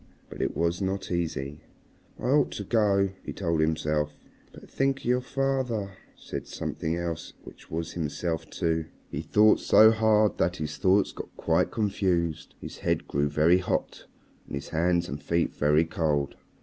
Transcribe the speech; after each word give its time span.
But 0.31 0.41
it 0.41 0.57
was 0.57 0.81
not 0.81 1.11
easy. 1.11 1.59
"I 2.17 2.29
ought 2.29 2.49
to 2.53 2.63
go," 2.63 3.11
he 3.23 3.31
told 3.31 3.61
himself. 3.61 4.15
"But 4.51 4.67
think 4.67 5.01
of 5.01 5.05
your 5.05 5.21
father," 5.21 5.91
said 6.17 6.47
something 6.47 6.95
else 6.97 7.33
which 7.43 7.69
was 7.69 7.91
himself 7.91 8.49
too. 8.49 8.85
He 9.11 9.21
thought 9.21 9.59
so 9.59 9.91
hard 9.91 10.39
that 10.39 10.55
his 10.55 10.77
thoughts 10.77 11.11
got 11.11 11.29
quite 11.37 11.69
confused. 11.69 12.55
His 12.59 12.79
head 12.79 13.07
grew 13.07 13.29
very 13.29 13.59
hot, 13.59 14.07
and 14.47 14.55
his 14.55 14.69
hands 14.69 15.07
and 15.07 15.21
feet 15.21 15.53
very 15.53 15.85
cold. 15.85 16.33